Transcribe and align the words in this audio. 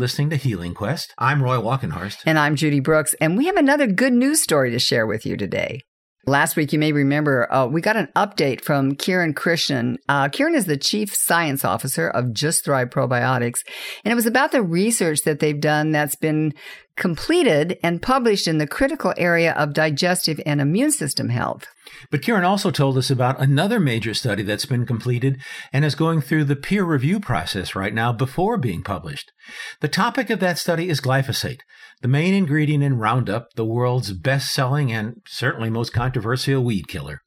listening 0.00 0.30
to 0.30 0.36
Healing 0.36 0.74
Quest. 0.74 1.12
I'm 1.18 1.42
Roy 1.42 1.56
Walkenhorst. 1.56 2.22
And 2.24 2.38
I'm 2.38 2.54
Judy 2.54 2.78
Brooks. 2.78 3.14
And 3.20 3.36
we 3.36 3.46
have 3.46 3.56
another 3.56 3.88
good 3.88 4.12
news 4.12 4.40
story 4.40 4.70
to 4.70 4.78
share 4.78 5.08
with 5.08 5.26
you 5.26 5.36
today. 5.36 5.80
Last 6.24 6.54
week, 6.54 6.72
you 6.72 6.78
may 6.78 6.92
remember, 6.92 7.52
uh, 7.52 7.66
we 7.66 7.80
got 7.80 7.96
an 7.96 8.08
update 8.14 8.60
from 8.60 8.94
Kiran 8.94 9.34
Krishnan. 9.34 9.96
Uh, 10.08 10.28
Kiran 10.28 10.54
is 10.54 10.66
the 10.66 10.76
chief 10.76 11.12
science 11.12 11.64
officer 11.64 12.08
of 12.08 12.32
Just 12.32 12.64
Thrive 12.64 12.90
Probiotics, 12.90 13.60
and 14.04 14.12
it 14.12 14.14
was 14.14 14.26
about 14.26 14.52
the 14.52 14.62
research 14.62 15.22
that 15.22 15.40
they've 15.40 15.58
done 15.58 15.90
that's 15.90 16.16
been 16.16 16.52
completed 16.98 17.78
and 17.82 18.02
published 18.02 18.46
in 18.46 18.58
the 18.58 18.66
critical 18.66 19.14
area 19.16 19.52
of 19.52 19.72
digestive 19.72 20.40
and 20.44 20.60
immune 20.60 20.90
system 20.90 21.30
health. 21.30 21.66
But 22.10 22.20
Kiran 22.20 22.44
also 22.44 22.70
told 22.70 22.98
us 22.98 23.10
about 23.10 23.40
another 23.40 23.80
major 23.80 24.12
study 24.12 24.42
that's 24.42 24.66
been 24.66 24.84
completed 24.84 25.40
and 25.72 25.84
is 25.84 25.94
going 25.94 26.20
through 26.20 26.44
the 26.44 26.56
peer 26.56 26.84
review 26.84 27.20
process 27.20 27.74
right 27.74 27.94
now 27.94 28.12
before 28.12 28.58
being 28.58 28.82
published. 28.82 29.32
The 29.80 29.88
topic 29.88 30.28
of 30.28 30.40
that 30.40 30.58
study 30.58 30.88
is 30.90 31.00
glyphosate, 31.00 31.60
the 32.02 32.08
main 32.08 32.34
ingredient 32.34 32.84
in 32.84 32.98
Roundup, 32.98 33.54
the 33.54 33.64
world's 33.64 34.12
best 34.12 34.52
selling 34.52 34.92
and 34.92 35.22
certainly 35.26 35.70
most 35.70 35.92
controversial 35.92 36.62
weed 36.62 36.88
killer. 36.88 37.22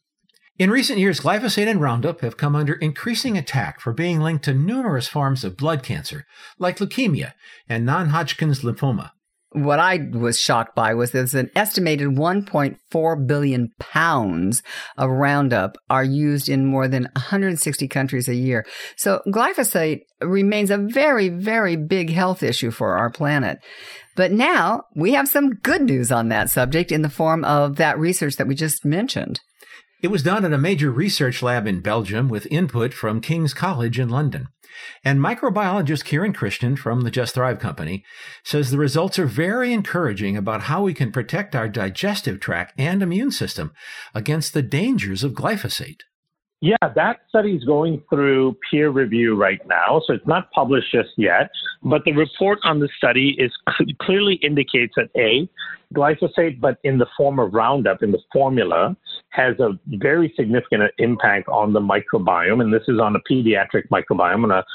In 0.59 0.69
recent 0.69 0.99
years, 0.99 1.22
glyphosate 1.22 1.67
and 1.67 1.81
Roundup 1.81 2.22
have 2.22 2.38
come 2.38 2.55
under 2.55 2.73
increasing 2.73 3.38
attack 3.38 3.80
for 3.80 3.94
being 3.94 4.19
linked 4.19 4.45
to 4.45 4.53
numerous 4.53 5.08
forms 5.08 5.44
of 5.44 5.58
blood 5.58 5.81
cancer, 5.81 6.25
like 6.59 6.77
leukemia 6.77 7.33
and 7.67 7.85
non 7.85 8.09
Hodgkin's 8.09 8.61
lymphoma 8.61 9.11
what 9.53 9.79
I 9.79 10.07
was 10.11 10.39
shocked 10.39 10.75
by 10.75 10.93
was 10.93 11.11
there's 11.11 11.35
an 11.35 11.51
estimated 11.55 12.09
1.4 12.09 13.27
billion 13.27 13.69
pounds 13.79 14.63
of 14.97 15.09
Roundup 15.09 15.77
are 15.89 16.03
used 16.03 16.47
in 16.47 16.65
more 16.65 16.87
than 16.87 17.03
160 17.15 17.87
countries 17.89 18.29
a 18.29 18.35
year. 18.35 18.65
So 18.95 19.21
glyphosate 19.27 20.01
remains 20.21 20.71
a 20.71 20.77
very, 20.77 21.27
very 21.27 21.75
big 21.75 22.11
health 22.11 22.43
issue 22.43 22.71
for 22.71 22.97
our 22.97 23.09
planet. 23.09 23.59
But 24.15 24.31
now 24.31 24.83
we 24.95 25.13
have 25.13 25.27
some 25.27 25.55
good 25.55 25.81
news 25.81 26.11
on 26.11 26.29
that 26.29 26.49
subject 26.49 26.91
in 26.91 27.02
the 27.02 27.09
form 27.09 27.43
of 27.43 27.75
that 27.75 27.99
research 27.99 28.38
that 28.38 28.47
we 28.47 28.55
just 28.55 28.86
mentioned. 28.86 29.41
It 30.02 30.09
was 30.09 30.23
done 30.23 30.45
at 30.45 30.53
a 30.53 30.57
major 30.57 30.89
research 30.89 31.44
lab 31.44 31.67
in 31.67 31.81
Belgium 31.81 32.27
with 32.27 32.47
input 32.47 32.91
from 32.91 33.21
King's 33.21 33.53
College 33.53 33.99
in 33.99 34.09
London. 34.09 34.47
And 35.05 35.19
microbiologist 35.19 36.05
Kiran 36.05 36.33
Krishnan 36.33 36.75
from 36.75 37.02
the 37.02 37.11
Just 37.11 37.35
Thrive 37.35 37.59
Company 37.59 38.03
says 38.43 38.71
the 38.71 38.80
results 38.80 39.19
are 39.19 39.27
very 39.27 39.71
encouraging 39.71 40.35
about 40.35 40.61
how 40.63 40.81
we 40.81 40.95
can 40.95 41.11
protect 41.11 41.55
our 41.55 41.69
digestive 41.69 42.39
tract 42.39 42.73
and 42.80 43.03
immune 43.03 43.30
system 43.30 43.73
against 44.16 44.55
the 44.55 44.63
dangers 44.63 45.23
of 45.23 45.33
glyphosate. 45.33 46.02
Yeah, 46.61 46.77
that 46.95 47.17
study 47.30 47.53
is 47.55 47.63
going 47.63 48.02
through 48.09 48.58
peer 48.71 48.89
review 48.89 49.36
right 49.36 49.61
now, 49.67 50.02
so 50.05 50.13
it's 50.13 50.27
not 50.27 50.52
published 50.52 50.91
just 50.91 51.09
yet. 51.15 51.52
But 51.83 52.05
the 52.05 52.13
report 52.13 52.58
on 52.63 52.80
the 52.80 52.89
study 52.97 53.36
is 53.38 53.52
clearly 54.02 54.36
indicates 54.36 54.93
that 54.95 55.09
a 55.15 55.47
glyphosate, 55.93 56.59
but 56.59 56.77
in 56.83 56.97
the 56.97 57.08
form 57.17 57.38
of 57.38 57.53
Roundup 57.53 58.02
in 58.02 58.11
the 58.11 58.21
formula, 58.31 58.95
has 59.31 59.57
a 59.59 59.79
very 59.87 60.33
significant 60.35 60.83
impact 60.97 61.47
on 61.47 61.73
the 61.73 61.79
microbiome, 61.79 62.61
and 62.61 62.73
this 62.73 62.83
is 62.87 62.99
on 62.99 63.15
a 63.15 63.19
pediatric 63.31 63.87
microbiome 63.89 64.43
and 64.43 64.51
a 64.51 64.65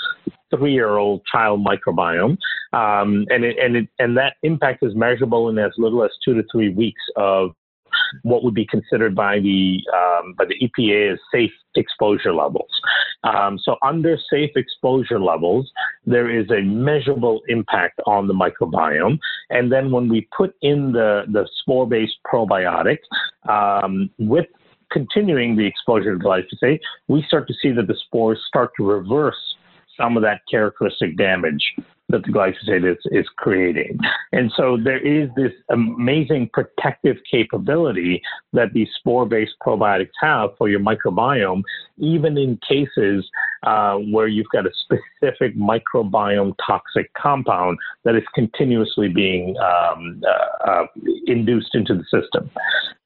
three-year-old 0.55 1.23
child 1.31 1.65
microbiome, 1.65 2.37
um, 2.73 3.27
and 3.31 3.45
it, 3.45 3.57
and 3.59 3.77
it, 3.77 3.89
and 3.99 4.17
that 4.17 4.37
impact 4.43 4.83
is 4.83 4.95
measurable 4.95 5.49
in 5.49 5.59
as 5.59 5.73
little 5.77 6.03
as 6.03 6.11
two 6.25 6.35
to 6.35 6.43
three 6.51 6.71
weeks 6.71 7.03
of 7.17 7.51
what 8.23 8.45
would 8.45 8.55
be 8.55 8.67
considered 8.67 9.15
by 9.15 9.41
the 9.41 9.81
um, 9.95 10.35
by 10.39 10.45
the 10.45 10.55
EPA 10.61 11.13
as 11.15 11.19
safe 11.33 11.53
exposure 11.75 12.35
levels. 12.35 12.71
Um, 13.25 13.59
so 13.63 13.77
under 13.83 14.17
safe 14.31 14.51
exposure 14.57 15.21
levels, 15.21 15.71
there 16.05 16.31
is 16.31 16.51
a 16.51 16.63
measurable 16.63 17.41
impact 17.49 18.01
on 18.07 18.29
the 18.29 18.35
microbiome. 18.35 19.19
And 19.51 19.71
then 19.73 19.91
when 19.91 20.09
we 20.09 20.29
put 20.37 20.55
in 20.63 20.93
the 20.93 21.25
the 21.29 21.49
spore-based 21.63 22.19
probiotic 22.27 22.99
um, 23.49 24.11
with 24.19 24.47
continuing 24.91 25.57
the 25.57 25.67
exposure 25.67 26.17
to 26.17 26.25
glyphosate, 26.25 26.81
we 27.09 27.25
start 27.27 27.49
to 27.49 27.55
see 27.61 27.73
that 27.73 27.87
the 27.87 27.97
spores 28.07 28.39
start 28.47 28.71
to 28.79 28.85
reverse 28.85 29.37
some 29.97 30.17
of 30.17 30.23
that 30.23 30.41
characteristic 30.51 31.17
damage 31.17 31.63
that 32.09 32.25
the 32.25 32.31
glyphosate 32.31 32.91
is, 32.91 32.99
is 33.07 33.27
creating. 33.37 33.99
And 34.33 34.53
so 34.57 34.77
there 34.83 35.05
is 35.05 35.29
this 35.37 35.53
amazing 35.71 36.51
protective 36.53 37.17
capability 37.29 38.23
that 38.53 38.73
these 38.73 38.89
spore 38.99 39.27
based 39.27 39.55
probiotics 39.65 40.11
have 40.21 40.51
for 40.57 40.69
your 40.69 40.81
microbiome, 40.81 41.63
even 41.99 42.39
in 42.39 42.59
cases 42.69 43.29
uh, 43.65 43.97
where 43.97 44.29
you've 44.29 44.49
got 44.53 44.67
a 44.67 44.71
specific 44.85 45.57
microbiome 45.57 46.55
toxic 46.65 47.13
compound 47.15 47.79
that 48.05 48.15
is 48.15 48.23
continuously 48.35 49.09
being 49.09 49.57
um, 49.59 50.23
uh, 50.27 50.71
uh, 50.71 50.87
induced 51.27 51.75
into 51.75 51.95
the 51.95 52.05
system. 52.05 52.51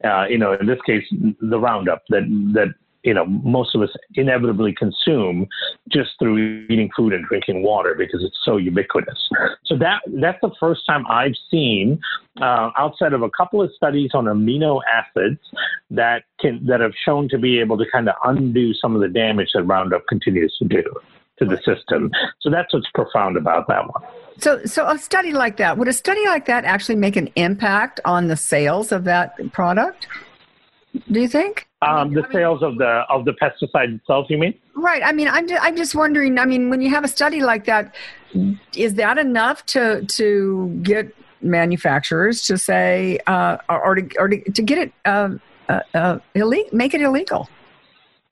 Uh, 0.04 0.26
you 0.28 0.38
know, 0.38 0.52
in 0.54 0.66
this 0.66 0.78
case, 0.86 1.04
the 1.40 1.58
Roundup 1.58 2.02
that, 2.10 2.22
that 2.54 2.74
you 3.02 3.14
know 3.14 3.24
most 3.26 3.74
of 3.74 3.82
us 3.82 3.90
inevitably 4.14 4.74
consume 4.74 5.46
just 5.88 6.10
through 6.18 6.66
eating 6.68 6.90
food 6.96 7.12
and 7.12 7.24
drinking 7.26 7.62
water 7.62 7.94
because 7.96 8.22
it's 8.22 8.38
so 8.44 8.56
ubiquitous. 8.56 9.18
So 9.64 9.76
that 9.78 10.02
that's 10.20 10.40
the 10.40 10.50
first 10.58 10.82
time 10.86 11.04
I've 11.08 11.36
seen 11.50 12.00
uh, 12.40 12.70
outside 12.76 13.12
of 13.12 13.22
a 13.22 13.30
couple 13.30 13.62
of 13.62 13.70
studies 13.74 14.10
on 14.14 14.24
amino 14.24 14.80
acids 14.92 15.40
that 15.90 16.24
can 16.40 16.64
that 16.66 16.80
have 16.80 16.92
shown 17.04 17.28
to 17.30 17.38
be 17.38 17.58
able 17.60 17.78
to 17.78 17.84
kind 17.92 18.08
of 18.08 18.14
undo 18.24 18.74
some 18.74 18.94
of 18.94 19.00
the 19.00 19.08
damage 19.08 19.50
that 19.54 19.62
Roundup 19.64 20.06
continues 20.08 20.56
to 20.58 20.68
do 20.68 20.82
to 21.40 21.46
the 21.46 21.56
system. 21.62 22.10
So 22.40 22.50
that's 22.50 22.72
what's 22.72 22.88
profound 22.94 23.36
about 23.36 23.66
that 23.68 23.82
one. 23.82 24.02
So, 24.38 24.64
so 24.64 24.86
a 24.88 24.96
study 24.98 25.32
like 25.32 25.56
that 25.56 25.76
would 25.76 25.88
a 25.88 25.92
study 25.92 26.24
like 26.26 26.46
that 26.46 26.64
actually 26.64 26.96
make 26.96 27.16
an 27.16 27.28
impact 27.36 28.00
on 28.04 28.28
the 28.28 28.36
sales 28.36 28.92
of 28.92 29.04
that 29.04 29.52
product? 29.52 30.06
Do 31.10 31.20
you 31.20 31.28
think? 31.28 31.68
Um, 31.82 32.12
the 32.12 32.26
sales 32.32 32.62
of 32.62 32.76
the 32.76 33.04
of 33.08 33.24
the 33.24 33.32
pesticide 33.32 33.94
itself, 33.94 34.26
you 34.28 34.38
mean? 34.38 34.54
Right. 34.74 35.02
I 35.04 35.12
mean, 35.12 35.28
I'm 35.28 35.46
just, 35.46 35.62
I'm 35.62 35.76
just 35.76 35.94
wondering. 35.94 36.38
I 36.38 36.44
mean, 36.44 36.68
when 36.68 36.80
you 36.80 36.90
have 36.90 37.04
a 37.04 37.08
study 37.08 37.40
like 37.40 37.64
that, 37.66 37.94
is 38.76 38.94
that 38.94 39.18
enough 39.18 39.64
to 39.66 40.04
to 40.04 40.80
get 40.82 41.14
manufacturers 41.42 42.42
to 42.42 42.58
say 42.58 43.18
uh, 43.26 43.56
or, 43.68 43.82
or, 43.82 43.94
to, 43.94 44.18
or 44.18 44.28
to, 44.28 44.50
to 44.52 44.62
get 44.62 44.78
it 44.78 44.92
uh, 45.04 45.30
uh, 45.68 45.80
uh 45.94 46.18
illegal, 46.34 46.68
make 46.76 46.92
it 46.92 47.00
illegal? 47.00 47.48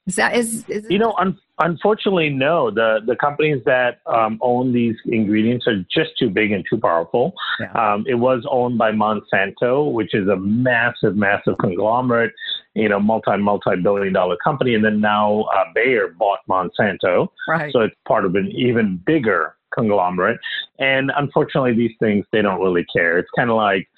Is 0.07 0.17
that 0.17 0.35
is, 0.35 0.65
is 0.69 0.87
you 0.91 0.99
know? 0.99 1.15
Un- 1.19 1.39
Unfortunately, 1.61 2.31
no. 2.31 2.71
The 2.71 3.01
the 3.05 3.17
companies 3.17 3.63
that 3.65 4.01
um, 4.07 4.39
own 4.41 4.73
these 4.73 4.95
ingredients 5.07 5.67
are 5.67 5.85
just 5.93 6.11
too 6.19 6.31
big 6.31 6.53
and 6.53 6.65
too 6.69 6.79
powerful. 6.79 7.33
Yeah. 7.61 7.73
Um, 7.73 8.05
it 8.07 8.15
was 8.15 8.45
owned 8.49 8.79
by 8.79 8.93
Monsanto, 8.93 9.93
which 9.93 10.15
is 10.15 10.29
a 10.29 10.37
massive, 10.37 11.17
massive 11.17 11.59
conglomerate, 11.59 12.33
you 12.75 12.89
know, 12.89 13.01
multi 13.01 13.37
multi 13.37 13.77
billion 13.83 14.13
dollar 14.13 14.37
company, 14.43 14.75
and 14.75 14.85
then 14.85 15.01
now 15.01 15.47
uh, 15.55 15.65
Bayer 15.75 16.09
bought 16.09 16.41
Monsanto, 16.49 17.29
right. 17.49 17.73
so 17.73 17.81
it's 17.81 17.97
part 18.07 18.25
of 18.25 18.35
an 18.37 18.51
even 18.55 19.03
bigger 19.05 19.57
conglomerate. 19.75 20.39
And 20.79 21.11
unfortunately, 21.17 21.75
these 21.75 21.97
things 21.99 22.25
they 22.33 22.43
don't 22.43 22.61
really 22.61 22.87
care. 22.93 23.19
It's 23.19 23.31
kind 23.37 23.51
of 23.51 23.57
like 23.57 23.89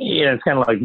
yeah, 0.00 0.32
it's 0.32 0.42
kind 0.42 0.58
of 0.58 0.66
like 0.66 0.78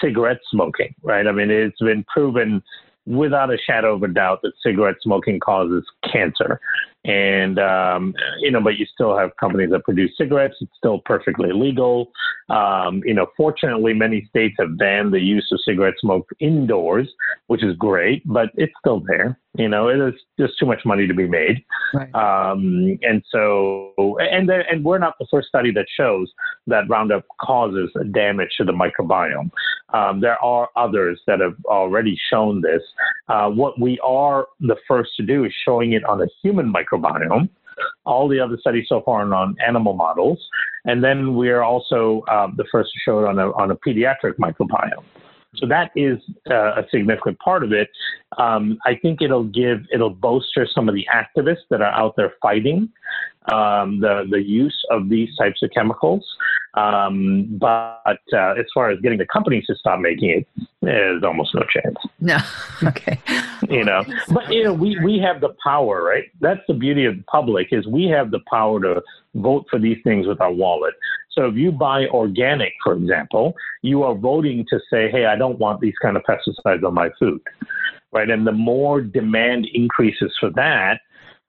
cigarette 0.00 0.38
smoking, 0.50 0.94
right? 1.02 1.26
I 1.26 1.32
mean, 1.32 1.50
it's 1.50 1.80
been 1.80 2.04
proven 2.12 2.62
without 3.06 3.52
a 3.52 3.58
shadow 3.58 3.94
of 3.94 4.02
a 4.02 4.08
doubt 4.08 4.40
that 4.42 4.52
cigarette 4.62 4.96
smoking 5.02 5.40
causes 5.40 5.84
cancer. 6.12 6.60
And, 7.04 7.58
um, 7.58 8.14
you 8.40 8.50
know, 8.50 8.60
but 8.60 8.76
you 8.76 8.86
still 8.86 9.16
have 9.18 9.30
companies 9.40 9.70
that 9.70 9.82
produce 9.82 10.12
cigarettes. 10.16 10.54
It's 10.60 10.70
still 10.76 11.00
perfectly 11.04 11.50
legal. 11.52 12.12
Um, 12.48 13.02
you 13.04 13.14
know, 13.14 13.26
fortunately, 13.36 13.92
many 13.92 14.24
states 14.26 14.54
have 14.60 14.78
banned 14.78 15.12
the 15.12 15.20
use 15.20 15.48
of 15.52 15.60
cigarette 15.64 15.94
smoke 15.98 16.30
indoors, 16.38 17.08
which 17.48 17.64
is 17.64 17.74
great, 17.76 18.22
but 18.24 18.50
it's 18.54 18.72
still 18.78 19.02
there. 19.06 19.38
You 19.58 19.68
know, 19.68 19.88
it 19.88 20.00
is 20.00 20.18
just 20.40 20.58
too 20.58 20.64
much 20.64 20.80
money 20.86 21.06
to 21.06 21.12
be 21.12 21.28
made. 21.28 21.62
Right. 21.92 22.14
Um, 22.14 22.98
and 23.02 23.22
so, 23.30 23.92
and 24.18 24.48
there, 24.48 24.62
and 24.62 24.82
we're 24.82 24.98
not 24.98 25.14
the 25.18 25.26
first 25.30 25.48
study 25.48 25.70
that 25.72 25.84
shows 25.94 26.32
that 26.68 26.88
Roundup 26.88 27.24
causes 27.38 27.90
damage 28.12 28.48
to 28.56 28.64
the 28.64 28.72
microbiome. 28.72 29.50
Um, 29.92 30.22
there 30.22 30.42
are 30.42 30.70
others 30.74 31.20
that 31.26 31.40
have 31.40 31.56
already 31.66 32.18
shown 32.30 32.62
this. 32.62 32.82
Uh, 33.28 33.50
what 33.50 33.78
we 33.78 34.00
are 34.02 34.46
the 34.60 34.76
first 34.88 35.10
to 35.18 35.22
do 35.22 35.44
is 35.44 35.52
showing 35.66 35.92
it 35.92 36.02
on 36.04 36.22
a 36.22 36.26
human 36.42 36.72
microbiome. 36.72 37.50
All 38.06 38.28
the 38.28 38.40
other 38.40 38.56
studies 38.58 38.86
so 38.88 39.02
far 39.04 39.26
are 39.26 39.34
on 39.34 39.56
animal 39.66 39.92
models, 39.92 40.38
and 40.84 41.04
then 41.04 41.36
we 41.36 41.50
are 41.50 41.62
also 41.62 42.22
um, 42.30 42.54
the 42.56 42.64
first 42.72 42.90
to 42.92 42.98
show 43.04 43.18
it 43.20 43.28
on 43.28 43.38
a 43.38 43.50
on 43.52 43.70
a 43.70 43.76
pediatric 43.76 44.36
microbiome. 44.38 45.04
So 45.56 45.66
that 45.66 45.90
is 45.94 46.18
uh, 46.50 46.80
a 46.80 46.84
significant 46.90 47.38
part 47.38 47.62
of 47.62 47.72
it. 47.72 47.90
Um, 48.38 48.78
I 48.86 48.94
think 48.94 49.20
it'll 49.20 49.44
give, 49.44 49.84
it'll 49.92 50.10
bolster 50.10 50.66
some 50.66 50.88
of 50.88 50.94
the 50.94 51.06
activists 51.12 51.64
that 51.70 51.82
are 51.82 51.92
out 51.92 52.16
there 52.16 52.32
fighting 52.40 52.90
um, 53.50 54.00
the 54.00 54.24
the 54.30 54.40
use 54.40 54.84
of 54.90 55.08
these 55.08 55.34
types 55.36 55.62
of 55.62 55.70
chemicals. 55.70 56.24
Um, 56.74 57.48
but 57.60 58.20
uh, 58.32 58.52
as 58.52 58.64
far 58.72 58.90
as 58.90 59.00
getting 59.00 59.18
the 59.18 59.26
companies 59.26 59.66
to 59.66 59.74
stop 59.76 60.00
making 60.00 60.30
it, 60.30 60.46
there's 60.80 61.22
almost 61.22 61.54
no 61.54 61.62
chance. 61.68 61.96
No. 62.20 62.38
Okay. 62.84 63.20
you 63.70 63.84
know, 63.84 64.04
but 64.32 64.52
you 64.52 64.64
know, 64.64 64.72
we 64.72 64.98
we 65.04 65.18
have 65.18 65.40
the 65.40 65.54
power, 65.62 66.02
right? 66.02 66.24
That's 66.40 66.60
the 66.66 66.74
beauty 66.74 67.04
of 67.04 67.16
the 67.16 67.22
public 67.24 67.68
is 67.70 67.86
we 67.86 68.06
have 68.06 68.32
the 68.32 68.40
power 68.50 68.80
to 68.80 69.02
vote 69.34 69.66
for 69.70 69.78
these 69.78 69.98
things 70.02 70.26
with 70.26 70.40
our 70.40 70.52
wallet. 70.52 70.94
So 71.32 71.46
if 71.46 71.56
you 71.56 71.72
buy 71.72 72.06
organic, 72.06 72.72
for 72.84 72.94
example, 72.94 73.54
you 73.82 74.02
are 74.02 74.14
voting 74.14 74.66
to 74.70 74.78
say, 74.90 75.10
hey, 75.10 75.26
I 75.26 75.36
don't 75.36 75.58
want 75.58 75.80
these 75.80 75.94
kind 76.00 76.16
of 76.16 76.22
pesticides 76.24 76.84
on 76.84 76.94
my 76.94 77.10
food, 77.18 77.40
right? 78.12 78.28
And 78.28 78.46
the 78.46 78.52
more 78.52 79.00
demand 79.00 79.66
increases 79.72 80.32
for 80.38 80.50
that, 80.50 81.00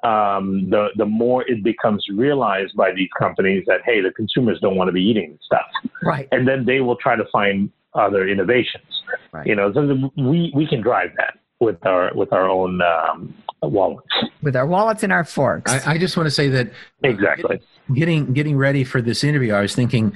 um, 0.04 0.70
the 0.70 0.90
the 0.98 1.06
more 1.06 1.48
it 1.48 1.64
becomes 1.64 2.06
realized 2.14 2.76
by 2.76 2.92
these 2.94 3.10
companies 3.18 3.64
that 3.68 3.82
hey, 3.86 4.02
the 4.02 4.12
consumers 4.12 4.60
don't 4.62 4.76
want 4.76 4.90
to 4.90 4.92
be 4.92 5.02
eating 5.02 5.32
this 5.32 5.40
stuff, 5.46 5.66
right? 6.04 6.28
And 6.32 6.46
then 6.46 6.66
they 6.66 6.82
will 6.82 6.98
try 6.98 7.16
to 7.16 7.24
find 7.32 7.70
other 7.94 8.28
innovations. 8.28 8.84
Right. 9.32 9.48
You 9.48 9.56
know, 9.56 9.72
so 9.74 10.12
we 10.18 10.52
we 10.54 10.68
can 10.68 10.82
drive 10.82 11.12
that 11.18 11.36
with 11.64 11.86
our 11.86 12.12
with 12.14 12.32
our 12.34 12.50
own 12.50 12.82
um, 12.82 13.34
wallets. 13.62 14.08
With 14.42 14.56
our 14.56 14.68
wallets 14.68 15.04
and 15.04 15.12
our 15.12 15.24
forks. 15.24 15.72
I, 15.72 15.94
I 15.94 15.98
just 15.98 16.18
want 16.18 16.28
to 16.28 16.32
say 16.32 16.50
that 16.50 16.72
exactly. 17.04 17.62
Getting 17.94 18.34
getting 18.34 18.58
ready 18.58 18.84
for 18.84 19.02
this 19.02 19.24
interview, 19.24 19.54
I 19.54 19.62
was 19.62 19.76
thinking, 19.76 20.14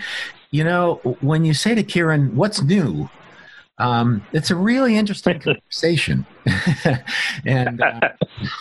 you 0.51 0.63
know, 0.63 0.95
when 1.21 1.45
you 1.45 1.53
say 1.53 1.75
to 1.75 1.83
Kiran, 1.83 2.33
"What's 2.33 2.61
new?" 2.61 3.09
Um, 3.79 4.25
it's 4.33 4.49
a 4.49 4.55
really 4.55 4.97
interesting 4.97 5.39
conversation, 5.39 6.25
and 7.45 7.81
uh, 7.81 8.09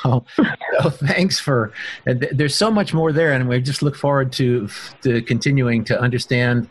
so, 0.02 0.24
so, 0.82 0.90
thanks 0.90 1.38
for. 1.38 1.72
Uh, 2.06 2.14
there's 2.32 2.54
so 2.54 2.70
much 2.70 2.92
more 2.92 3.12
there, 3.12 3.32
and 3.32 3.48
we 3.48 3.60
just 3.60 3.82
look 3.82 3.96
forward 3.96 4.32
to 4.34 4.68
to 5.02 5.22
continuing 5.22 5.84
to 5.84 5.98
understand 5.98 6.68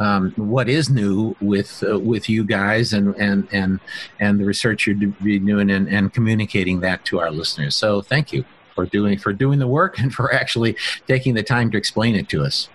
um, 0.00 0.32
what 0.36 0.68
is 0.68 0.90
new 0.90 1.36
with 1.40 1.82
uh, 1.88 1.98
with 1.98 2.28
you 2.28 2.44
guys 2.44 2.92
and 2.92 3.14
and 3.16 3.48
and 3.52 3.80
and 4.20 4.40
the 4.40 4.44
research 4.44 4.86
you're 4.86 4.96
doing 4.96 5.70
and, 5.70 5.88
and 5.88 6.12
communicating 6.12 6.80
that 6.80 7.04
to 7.06 7.20
our 7.20 7.30
listeners. 7.30 7.76
So 7.76 8.02
thank 8.02 8.32
you 8.32 8.44
for 8.74 8.86
doing 8.86 9.18
for 9.18 9.32
doing 9.32 9.58
the 9.58 9.68
work 9.68 9.98
and 9.98 10.12
for 10.12 10.32
actually 10.32 10.76
taking 11.06 11.34
the 11.34 11.42
time 11.42 11.70
to 11.72 11.78
explain 11.78 12.14
it 12.14 12.28
to 12.30 12.42
us. 12.42 12.68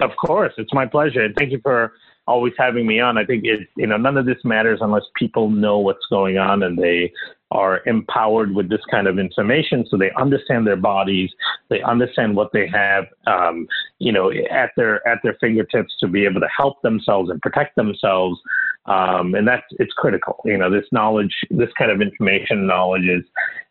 Of 0.00 0.10
course, 0.16 0.54
it's 0.56 0.72
my 0.72 0.86
pleasure. 0.86 1.28
Thank 1.36 1.52
you 1.52 1.60
for 1.62 1.92
always 2.26 2.54
having 2.56 2.86
me 2.86 3.00
on. 3.00 3.18
I 3.18 3.24
think 3.24 3.44
it, 3.44 3.68
you 3.76 3.86
know, 3.86 3.96
none 3.96 4.16
of 4.16 4.24
this 4.24 4.38
matters 4.44 4.78
unless 4.80 5.02
people 5.16 5.50
know 5.50 5.78
what's 5.78 6.06
going 6.08 6.38
on 6.38 6.62
and 6.62 6.78
they 6.78 7.12
are 7.50 7.82
empowered 7.86 8.54
with 8.54 8.68
this 8.68 8.80
kind 8.90 9.08
of 9.08 9.18
information 9.18 9.84
so 9.90 9.96
they 9.96 10.12
understand 10.12 10.66
their 10.66 10.76
bodies, 10.76 11.30
they 11.68 11.82
understand 11.82 12.36
what 12.36 12.52
they 12.52 12.68
have, 12.68 13.06
um, 13.26 13.66
you 14.00 14.10
know, 14.10 14.32
at 14.50 14.70
their 14.76 15.06
at 15.06 15.18
their 15.22 15.36
fingertips 15.40 15.94
to 16.00 16.08
be 16.08 16.24
able 16.24 16.40
to 16.40 16.48
help 16.48 16.82
themselves 16.82 17.30
and 17.30 17.40
protect 17.40 17.76
themselves. 17.76 18.40
Um, 18.86 19.34
and 19.34 19.46
that's 19.46 19.66
it's 19.72 19.92
critical. 19.92 20.40
You 20.44 20.56
know, 20.56 20.70
this 20.70 20.86
knowledge, 20.90 21.34
this 21.50 21.68
kind 21.78 21.90
of 21.90 22.00
information 22.00 22.66
knowledge 22.66 23.04
is 23.04 23.22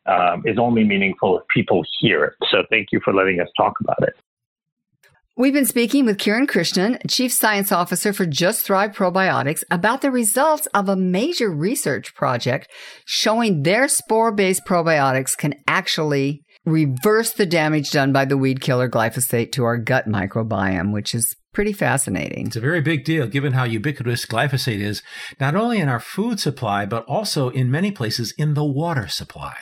um, 0.06 0.44
is 0.46 0.58
only 0.58 0.84
meaningful 0.84 1.40
if 1.40 1.48
people 1.54 1.84
hear 2.00 2.24
it. 2.24 2.34
So 2.52 2.64
thank 2.70 2.90
you 2.92 3.02
for 3.04 3.14
letting 3.14 3.42
us 3.42 3.50
talk 3.58 3.74
about 3.82 4.02
it. 4.04 4.14
We've 5.36 5.54
been 5.54 5.66
speaking 5.66 6.06
with 6.06 6.18
Kiran 6.18 6.48
Krishnan, 6.48 7.00
Chief 7.10 7.32
Science 7.32 7.72
Officer 7.72 8.12
for 8.12 8.26
Just 8.26 8.66
Thrive 8.66 8.92
Probiotics, 8.92 9.64
about 9.72 10.02
the 10.02 10.12
results 10.12 10.68
of 10.74 10.90
a 10.90 10.98
major 10.98 11.50
research 11.50 12.14
project 12.14 12.70
showing 13.06 13.64
their 13.64 13.88
spore 13.88 14.34
based 14.34 14.66
probiotics 14.66 15.38
can 15.38 15.56
actually 15.66 16.44
reverse 16.70 17.34
the 17.34 17.46
damage 17.46 17.92
done 17.92 18.14
by 18.14 18.26
the 18.26 18.38
weed 18.38 18.62
killer 18.62 18.90
glyphosate 18.90 19.52
to 19.54 19.64
our 19.64 19.78
gut 19.78 20.08
microbiome, 20.08 20.94
which 20.94 21.14
is 21.14 21.36
pretty 21.54 21.74
fascinating. 21.74 22.48
It's 22.48 22.56
a 22.56 22.62
very 22.62 22.82
big 22.82 23.04
deal 23.04 23.28
given 23.28 23.54
how 23.54 23.64
ubiquitous 23.64 24.26
glyphosate 24.26 24.80
is, 24.80 25.02
not 25.40 25.56
only 25.56 25.80
in 25.80 25.90
our 25.90 26.00
food 26.00 26.40
supply, 26.40 26.86
but 26.86 27.06
also 27.06 27.50
in 27.50 27.72
many 27.72 27.92
places 27.92 28.34
in 28.38 28.54
the 28.54 28.64
water 28.64 29.08
supply. 29.08 29.56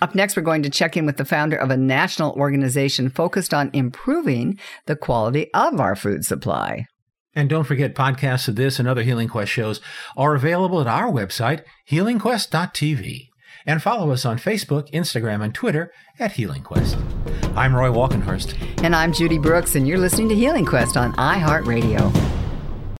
Up 0.00 0.14
next, 0.14 0.36
we're 0.36 0.42
going 0.42 0.62
to 0.62 0.70
check 0.70 0.96
in 0.96 1.06
with 1.06 1.16
the 1.16 1.24
founder 1.24 1.56
of 1.56 1.70
a 1.70 1.76
national 1.76 2.32
organization 2.32 3.10
focused 3.10 3.52
on 3.52 3.70
improving 3.72 4.58
the 4.86 4.96
quality 4.96 5.52
of 5.54 5.80
our 5.80 5.96
food 5.96 6.24
supply. 6.24 6.86
And 7.34 7.48
don't 7.48 7.64
forget, 7.64 7.94
podcasts 7.94 8.48
of 8.48 8.56
this 8.56 8.78
and 8.78 8.88
other 8.88 9.02
Healing 9.02 9.28
Quest 9.28 9.52
shows 9.52 9.80
are 10.16 10.34
available 10.34 10.80
at 10.80 10.86
our 10.86 11.10
website, 11.10 11.62
healingquest.tv. 11.90 13.27
And 13.68 13.82
follow 13.82 14.10
us 14.12 14.24
on 14.24 14.38
Facebook, 14.38 14.90
Instagram, 14.92 15.44
and 15.44 15.54
Twitter 15.54 15.92
at 16.18 16.32
Healing 16.32 16.62
Quest. 16.62 16.96
I'm 17.54 17.76
Roy 17.76 17.90
Walkenhorst. 17.90 18.82
And 18.82 18.96
I'm 18.96 19.12
Judy 19.12 19.36
Brooks, 19.36 19.74
and 19.74 19.86
you're 19.86 19.98
listening 19.98 20.30
to 20.30 20.34
Healing 20.34 20.64
Quest 20.64 20.96
on 20.96 21.12
iHeartRadio. 21.12 22.37